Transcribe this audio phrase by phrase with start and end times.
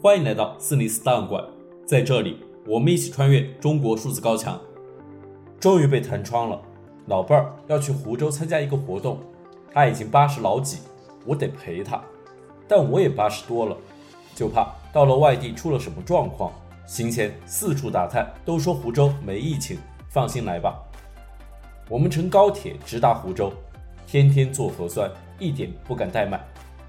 [0.00, 1.44] 欢迎来到四零四档案馆，
[1.84, 4.56] 在这里，我们一起穿越中国数字高墙。
[5.58, 6.62] 终于被弹窗了，
[7.06, 9.18] 老伴儿要去湖州参加一个活动，
[9.72, 10.78] 他已经八十老几，
[11.26, 12.00] 我得陪他，
[12.68, 13.76] 但我也八十多了，
[14.36, 16.52] 就怕到了外地出了什么状况。
[16.86, 19.78] 行前四处打探，都说湖州没疫情，
[20.08, 20.80] 放心来吧。
[21.88, 23.52] 我们乘高铁直达湖州，
[24.06, 25.10] 天天做核酸，
[25.40, 26.40] 一点不敢怠慢。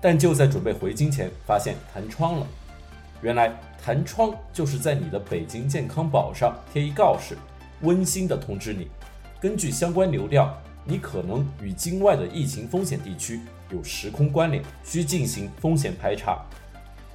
[0.00, 2.46] 但就在准备回京前，发现弹窗了。
[3.26, 3.52] 原来
[3.84, 7.36] 弹窗就是在你的北京健康宝上贴一告示，
[7.80, 8.86] 温馨的通知你，
[9.40, 13.40] 根据相关流调，你可能与京外的疫情风险地区
[13.72, 16.40] 有时空关联，需进行风险排查。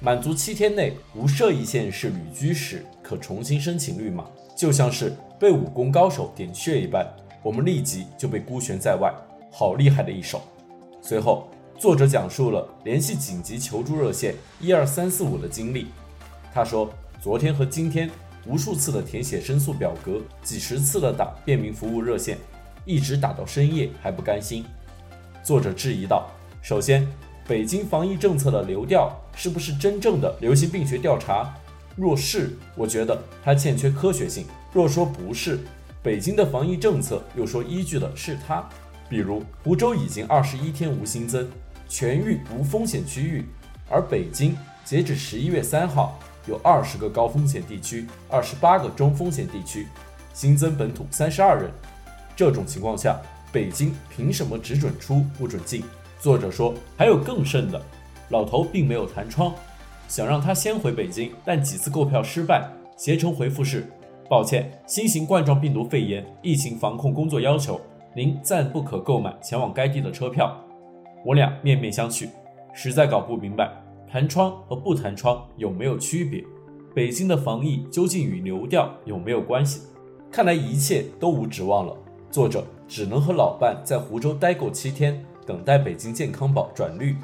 [0.00, 4.24] 满足七天内无涉疫县市旅居史，可重新申请绿码。
[4.56, 7.06] 就像是被武功高手点穴一般，
[7.42, 9.12] 我们立即就被孤悬在外，
[9.52, 10.40] 好厉害的一手。
[11.02, 11.50] 随后。
[11.78, 15.86] 作者讲述了联系紧急求助热线一二三四五的经历。
[16.52, 16.92] 他说，
[17.22, 18.10] 昨天和今天
[18.46, 22.36] 无数次的填写申诉表格，几十次的打便民服务热线，
[22.84, 24.64] 一直打到深夜还不甘心。
[25.44, 26.28] 作者质疑道：
[26.60, 27.06] 首先，
[27.46, 31.54] 北京防疫政策的流调是不是真正的流行病学调查？
[31.94, 35.60] 若是，我觉得它欠缺科学性；若说不是，
[36.02, 38.68] 北京的防疫政策又说依据的是它。
[39.08, 41.48] 比如，湖州已经二十一天无新增。
[41.88, 43.44] 全域无风险区域，
[43.88, 49.86] 而北京截止十一月三号有二十个高风险地区，二十八个中风险地区，
[50.34, 51.70] 新增本土三十二人。
[52.36, 55.82] 这种情况下，北京凭什么只准出不准进？
[56.20, 57.80] 作者说，还有更甚的，
[58.28, 59.54] 老头并没有弹窗，
[60.08, 63.90] 想让他先回北京，但几次购票失败，携程回复是：
[64.28, 67.80] 抱歉，新型冠状病毒肺炎疫情防控工作要求，
[68.14, 70.56] 您暂不可购买前往该地的车票。
[71.24, 72.28] 我俩面面相觑，
[72.72, 73.70] 实在搞不明白
[74.10, 76.44] 弹窗和不弹窗有没有区别。
[76.94, 79.82] 北京的防疫究竟与流调有没有关系？
[80.30, 81.96] 看来一切都无指望了。
[82.30, 87.16] 作者只能和老伴在湖州待够七天，等待北京健康宝转绿。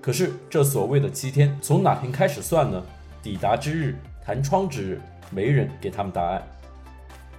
[0.00, 2.82] 可是这所谓的七天从哪天开始算呢？
[3.22, 5.00] 抵达之日，弹窗之日，
[5.30, 6.42] 没人给他们答案。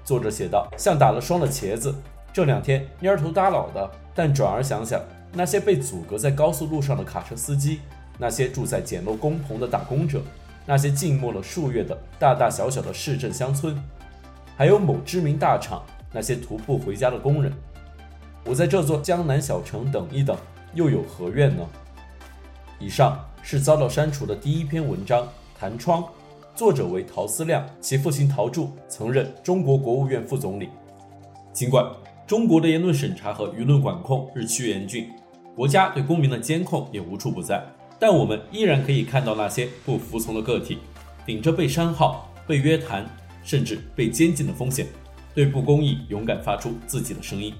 [0.03, 1.93] 作者写道：“像打了霜的茄子，
[2.31, 5.01] 这两天蔫头耷脑的，但转而想想。”
[5.33, 7.79] 那些被阻隔在高速路上的卡车司机，
[8.19, 10.21] 那些住在简陋工棚的打工者，
[10.65, 13.75] 那些静默了数月的大大小小的市镇乡村，
[14.55, 17.51] 还有某知名大厂那些徒步回家的工人，
[18.45, 20.37] 我在这座江南小城等一等，
[20.75, 21.67] 又有何怨呢？
[22.79, 25.23] 以上是遭到删除的第一篇文章
[25.59, 26.03] 《弹窗》，
[26.53, 30.69] 作者为陶思亮，其父亲陶铸曾任中国国务院副总理。
[31.51, 31.83] 尽管
[32.27, 35.09] 中国的言论审查和舆论管控日趋严峻。
[35.55, 37.63] 国家对公民的监控也无处不在，
[37.99, 40.79] 但我们依然可以看到那些不服从的个体，
[41.27, 43.05] 顶着被删号、被约谈，
[43.43, 44.87] 甚至被监禁的风险，
[45.35, 47.53] 对不公义勇敢发出自己的声音。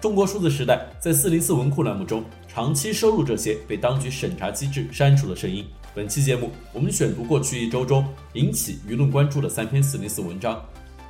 [0.00, 5.66] 中国数字时代在四零四文库栏目中长期收录这些被当局审查机制删除的声音。
[5.94, 10.64] 本期节目，我们选读过去一周中引起舆论关注的三篇四零四文章。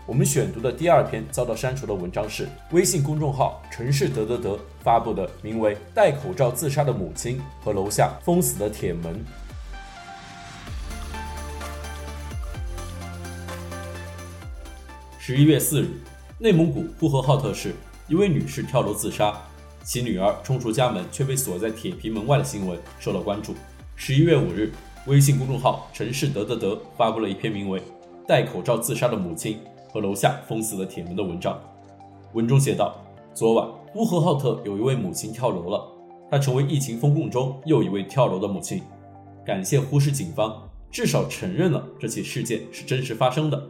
[0.09, 9.15] 我们选读的第二篇遭到删除的文章是微信公众号“城市得得得”发布的名为《戴口罩自杀的母亲和楼下封死的铁门》。
[15.19, 15.89] 十一月四日，
[16.39, 17.75] 内蒙古呼和浩特市
[18.09, 19.39] 一位女士跳楼自杀，
[19.85, 23.55] 其女儿冲出家门却被锁在铁皮门外的新闻受到关注。
[23.95, 24.73] 十一月五日，
[25.05, 27.79] 微信公众号“城市得得得”发布了一篇名为
[28.27, 29.57] 《戴口罩自杀的母亲》
[29.93, 31.59] 和楼下封死的铁门的文章，
[32.35, 32.97] 文中写道：
[33.35, 35.87] 昨晚呼和浩特有一位母亲跳楼了，
[36.31, 38.83] 她成为疫情封控中又一位跳楼的母亲。
[39.45, 43.63] 感谢呼市警方，至少承认了这起事件是真实发生的。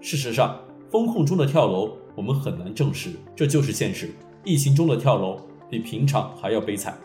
[0.00, 0.58] 事实上，
[0.90, 4.10] 封控中的跳楼我们很难证实，这就是现实。
[4.44, 5.36] 疫情中的跳楼
[5.68, 6.96] 比平常还要悲惨。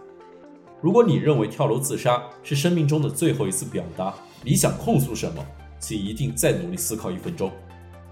[0.80, 4.14] 如果你认为跳楼自杀是生命中的最后一次表达，
[4.44, 5.44] 你想控诉什么，
[5.80, 7.52] 请一定再努力思考一分钟。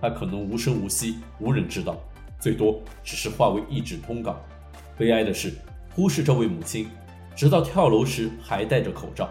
[0.01, 1.95] 他可能无声无息，无人知道，
[2.39, 4.35] 最多只是化为一纸通稿。
[4.97, 5.53] 悲哀的是，
[5.93, 6.89] 忽视这位母亲，
[7.35, 9.29] 直到跳楼时还戴着口罩，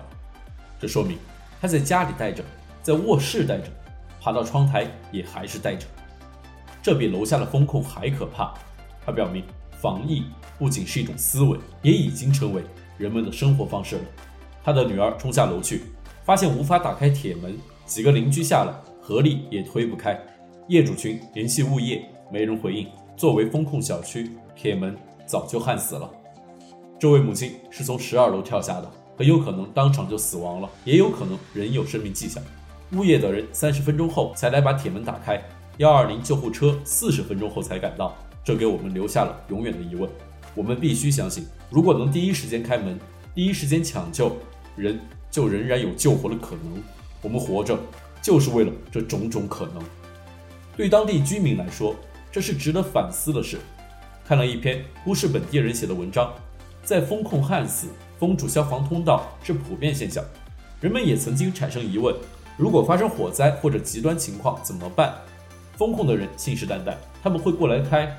[0.78, 1.18] 这说明
[1.60, 2.44] 她在家里戴着，
[2.82, 3.64] 在卧室戴着，
[4.20, 5.86] 爬到窗台也还是戴着。
[6.80, 8.54] 这比楼下的封控还可怕。
[9.04, 9.42] 它表明，
[9.72, 10.24] 防疫
[10.58, 12.62] 不仅是一种思维，也已经成为
[12.96, 14.02] 人们的生活方式了。
[14.62, 15.82] 他的女儿冲下楼去，
[16.22, 20.18] 发现无法打开铁门，几个邻居下来，合力也推不开。
[20.70, 22.00] 业主群联系物业，
[22.30, 22.86] 没人回应。
[23.16, 24.96] 作为封控小区，铁门
[25.26, 26.08] 早就焊死了。
[26.96, 28.88] 这位母亲是从十二楼跳下的，
[29.18, 32.40] 很有可能当场就死亡了，也有可能仍有生命迹象。
[32.92, 35.42] 物业的人三十分钟后才来把铁门打开，
[35.78, 40.08] 幺二零救护车四十分钟后才赶到，这给我们留下了永远的疑问。
[40.54, 42.96] 我们必须相信，如果能第一时间开门，
[43.34, 44.36] 第一时间抢救，
[44.76, 45.00] 人
[45.32, 46.80] 就仍然有救活的可能。
[47.22, 47.76] 我们活着
[48.22, 49.82] 就是为了这种种可能。
[50.80, 51.94] 对当地居民来说，
[52.32, 53.58] 这是值得反思的事。
[54.24, 56.32] 看了一篇都市本地人写的文章，
[56.82, 57.88] 在封控焊死、
[58.18, 60.24] 封住消防通道是普遍现象。
[60.80, 62.16] 人们也曾经产生疑问：
[62.56, 65.14] 如果发生火灾或者极端情况怎么办？
[65.76, 68.18] 封控的人信誓旦旦，他们会过来开。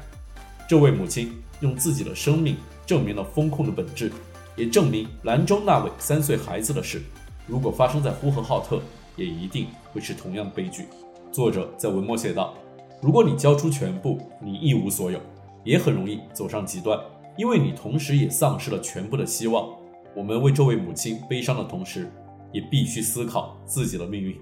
[0.69, 2.55] 这位母亲用自己的生命
[2.85, 4.11] 证明了封控的本质，
[4.55, 7.01] 也证明兰州那位三岁孩子的事，
[7.47, 8.79] 如果发生在呼和浩特，
[9.15, 10.85] 也一定会是同样的悲剧。
[11.31, 12.53] 作者在文末写道
[13.01, 15.19] ：“如果你交出全部，你一无所有。”
[15.63, 16.99] 也很容易走上极端，
[17.37, 19.69] 因为你同时也丧失了全部的希望。
[20.15, 22.11] 我们为这位母亲悲伤的同时，
[22.51, 24.35] 也必须思考自己的命运。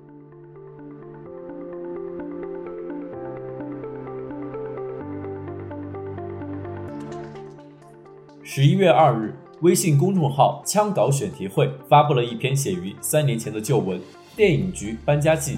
[8.42, 14.00] 十一月二日，微信公众号“枪稿选题会”发布了一篇写于三年前的旧文
[14.38, 15.56] 《电影局搬家记》，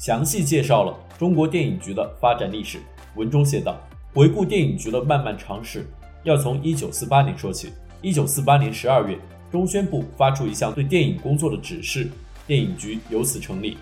[0.00, 2.78] 详细介绍了中国电影局的发展历史。
[3.16, 3.78] 文中写道。
[4.14, 5.86] 回顾电影局的漫漫长史，
[6.24, 7.68] 要从一九四八年说起。
[8.00, 9.16] 一九四八年十二月，
[9.52, 12.08] 中宣部发出一项对电影工作的指示，
[12.46, 13.76] 电影局由此成立。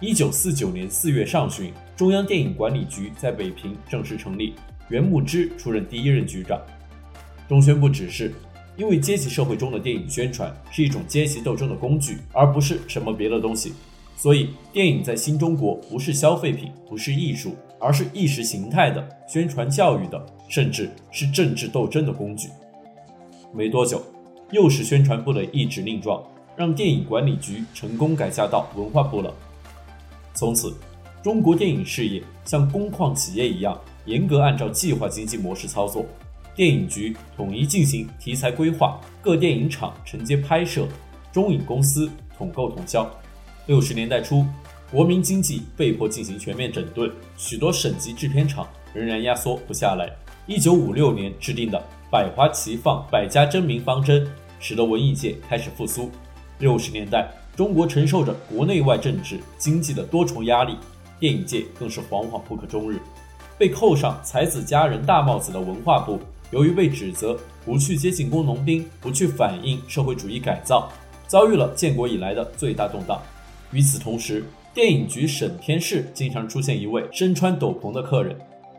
[0.00, 4.54] 一九四九年四月上旬，中央电影管理局在北平正式成立，
[4.88, 6.58] 袁牧之出任第一任局长。
[7.48, 8.32] 中宣部指示，
[8.76, 13.74] 因为阶级社会中的电影宣传是一种阶级斗争的工具，而不是什么别的东西，
[14.16, 17.54] 所以电影在新中国不是消费品，不是艺术。
[17.84, 22.48] 而是意识形态的、宣传教育的，甚至是政治斗争的工具。
[23.52, 24.00] 没多久，
[24.52, 26.22] 又是宣传部的一纸令状，
[26.54, 29.34] 让电影管理局成功改嫁到文化部了。
[30.32, 30.72] 从此，
[31.24, 36.06] 中国电影事业像工矿企业一样，严格按照计划经济模式操作。
[36.54, 40.86] 电影局统一进行题材规划，各电影厂承接拍摄，
[41.32, 43.10] 中影公司统购统销。
[43.66, 44.44] 六十年代初，
[44.90, 50.10] 国民经济被迫进行全面整顿，许多省级制片厂仍然压缩不下来。
[50.48, 51.80] 一九五六年制定的
[52.10, 54.28] “百花齐放、百家争鸣”方针，
[54.58, 56.10] 使得文艺界开始复苏。
[56.58, 60.76] 六十年代，中国承受着国内外政治、经济的多重压力，
[61.20, 62.98] 电影界更是惶惶不可终日。
[63.56, 66.18] 被扣上才子佳人大帽子的文化部，
[66.50, 70.90] 由于被指责不去接近工农兵，不去反映社会主义改造，
[71.28, 73.22] 遭遇了建国以来的最大动荡。
[73.72, 78.36] 与此同时，电影局审片室经常出现一位身穿斗篷的客人，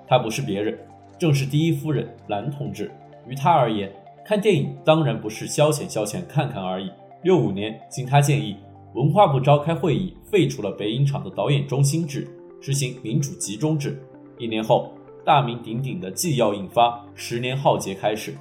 [0.07, 0.77] 他不是别人，
[1.17, 2.91] 正是第一夫人蓝同志。
[3.27, 3.91] 于他而言，
[4.23, 6.91] 看电影当然不是消遣消遣看看而已。
[7.23, 8.55] 六五年，经他建议，
[8.93, 12.27] 文化部召开会议，废除了北影厂的导演中心制，
[12.61, 13.99] 实行民主集中制。
[14.37, 14.93] 一年后，
[15.25, 18.35] 大名鼎鼎的纪要印发，十年浩劫开始。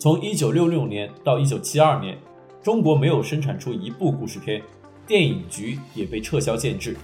[0.00, 2.18] 从一九六六年到一九七二年，
[2.60, 4.60] 中国没有生产出一部故事片。
[5.04, 6.96] 电影局也被撤销建制，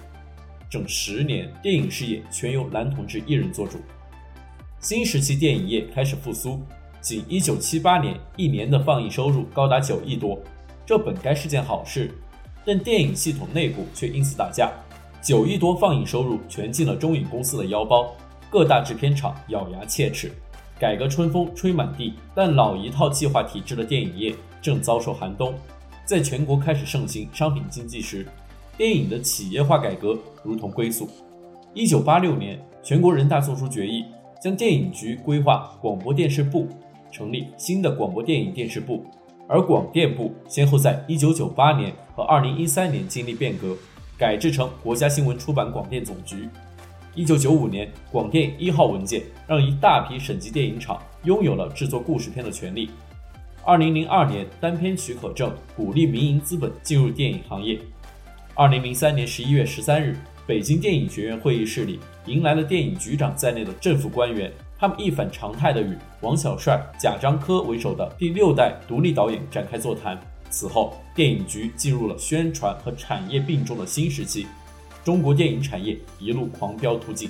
[0.70, 3.78] 整十年，电影事业全由男同志一人做主。
[4.80, 6.60] 新时期电影业开始复苏，
[7.00, 10.40] 仅1978年一年的放映收入高达九亿多，
[10.86, 12.14] 这本该是件好事，
[12.64, 14.70] 但电影系统内部却因此打架。
[15.20, 18.14] 九亿多放映收入全进了中影公司的腰包，
[18.48, 20.30] 各大制片厂咬牙切齿。
[20.78, 25.52] 改革春风吹满地，但老一套计划体制的电影业正遭受寒冬。
[26.08, 28.26] 在全国开始盛行商品经济时，
[28.78, 31.06] 电影的企业化改革如同归宿。
[31.74, 34.06] 一九八六年，全国人大作出决议，
[34.42, 36.66] 将电影局归划广播电视部，
[37.12, 39.04] 成立新的广播电影电视部，
[39.46, 43.76] 而广电部先后在一九九八年和二零一三年经历变革，
[44.16, 46.48] 改制成国家新闻出版广电总局。
[47.14, 52.88] 一九九五年，广电一号文件让一大批省级电影厂拥有了制作故事片的权利。
[53.68, 57.78] 二零零二年，单片许可证鼓励民营资本进入电影行业。
[58.54, 70.18] 二零零三年十一月十三日，北京电影学院会议室里迎来了电影局长在内的政府官员，他们一反常态地与王小帅、贾樟柯为首的第六代独立导演展开座谈。
[70.48, 74.46] 此后，电影局进入了宣传和产业并重的新时期，
[75.04, 77.28] 中国电影产业一路狂飙突进。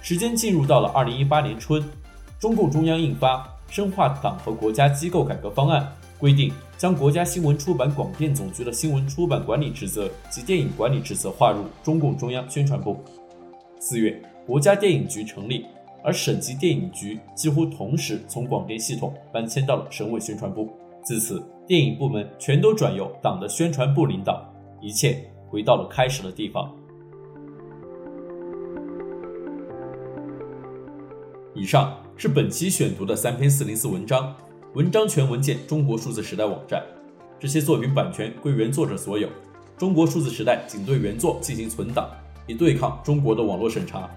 [0.00, 1.82] 时间进入到了二零一八年春，
[2.38, 3.44] 中共中央印发。
[3.68, 13.02] 深化党和国家机构改革方案规定，将国家新闻出版广电总局的新闻出版管理职责及电影管理职责划入中共中央宣传部。
[13.78, 15.66] 四月，国家电影局成立，
[16.02, 20.70] 而省级电影局几乎同时从广电系统搬迁到了省委宣传部。
[21.04, 24.42] 自此，电影部门全都转由党的宣传部领导，
[24.80, 26.74] 一切回到了开始的地方。
[31.54, 34.34] 以上是本期选读的三篇四零四文章，
[34.72, 36.82] 文章全文见中国数字时代网站。
[37.38, 39.28] 这些作品版权归原作者所有，
[39.76, 42.08] 中国数字时代仅对原作进行存档，
[42.46, 44.08] 以对抗中国的网络审查。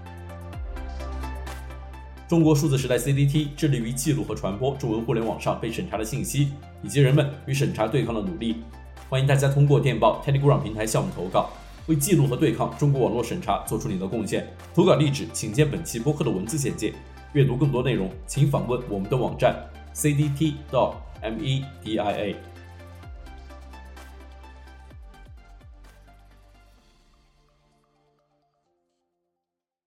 [2.25, 8.63] 中国数字时代 CDT 致力于记录和传播中文互联网上被审查的信息，以及人们与审查对抗的努力。
[9.09, 11.49] 欢迎大家通过电报 Telegram 平台向我们投稿，
[11.87, 14.47] 为记录和对抗中国网络审查做出你的贡献。
[14.73, 16.93] 投稿地址请见本期播客的文字简介。
[17.33, 19.55] 阅读更多内容，请访问我们的网站
[19.93, 20.45] cdt.media。